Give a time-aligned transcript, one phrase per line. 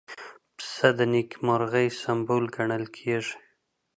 [0.55, 3.35] پسه د نېکمرغۍ سمبول ګڼل کېږي.